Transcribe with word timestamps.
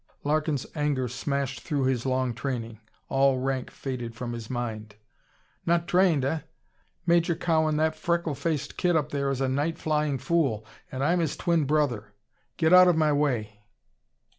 Larkin's 0.23 0.65
anger 0.73 1.07
smashed 1.07 1.61
through 1.61 1.83
his 1.83 2.07
long 2.07 2.33
training. 2.33 2.79
All 3.07 3.37
rank 3.37 3.69
faded 3.69 4.15
from 4.15 4.33
his 4.33 4.49
mind. 4.49 4.95
"Not 5.63 5.87
trained, 5.87 6.25
eh? 6.25 6.39
Major 7.05 7.35
Cowan, 7.35 7.77
that 7.77 7.95
freckle 7.95 8.33
faced 8.33 8.77
kid 8.77 8.95
up 8.95 9.11
there 9.11 9.29
is 9.29 9.41
a 9.41 9.47
night 9.47 9.77
flying 9.77 10.17
fool 10.17 10.65
and 10.91 11.03
I'm 11.03 11.19
his 11.19 11.37
twin 11.37 11.65
brother. 11.65 12.13
Get 12.57 12.73
out 12.73 12.87
of 12.87 12.97
my 12.97 13.13
way. 13.13 13.59